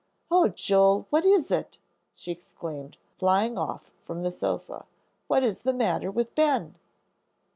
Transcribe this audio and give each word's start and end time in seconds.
"Oh, 0.31 0.47
Joel, 0.47 1.05
what 1.11 1.25
is 1.27 1.51
it?" 1.51 1.77
she 2.15 2.31
exclaimed, 2.31 2.97
flying 3.17 3.55
off 3.55 3.91
from 4.01 4.23
the 4.23 4.31
sofa; 4.31 4.87
"what 5.27 5.43
is 5.43 5.61
the 5.61 5.75
matter 5.75 6.09
with 6.09 6.33
Ben?" 6.33 6.73